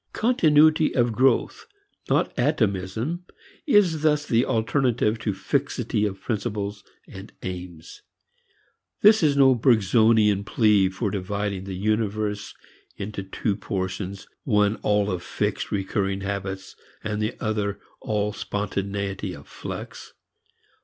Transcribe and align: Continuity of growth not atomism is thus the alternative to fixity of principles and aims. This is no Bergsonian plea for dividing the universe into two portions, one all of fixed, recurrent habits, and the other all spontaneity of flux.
Continuity 0.13 0.95
of 0.95 1.11
growth 1.11 1.67
not 2.09 2.33
atomism 2.35 3.23
is 3.67 4.01
thus 4.01 4.25
the 4.25 4.43
alternative 4.45 5.19
to 5.19 5.31
fixity 5.35 6.07
of 6.07 6.19
principles 6.19 6.83
and 7.07 7.31
aims. 7.43 8.01
This 9.01 9.21
is 9.21 9.37
no 9.37 9.53
Bergsonian 9.55 10.43
plea 10.43 10.89
for 10.89 11.11
dividing 11.11 11.65
the 11.65 11.75
universe 11.77 12.55
into 12.97 13.21
two 13.21 13.55
portions, 13.55 14.25
one 14.43 14.77
all 14.77 15.11
of 15.11 15.21
fixed, 15.21 15.71
recurrent 15.71 16.23
habits, 16.23 16.75
and 17.03 17.21
the 17.21 17.35
other 17.39 17.79
all 17.99 18.33
spontaneity 18.33 19.35
of 19.35 19.47
flux. 19.47 20.13